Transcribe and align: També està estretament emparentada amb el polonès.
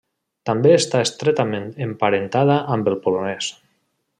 També 0.49 0.71
està 0.77 1.01
estretament 1.07 1.69
emparentada 1.89 2.59
amb 2.77 2.91
el 2.93 2.99
polonès. 3.05 3.53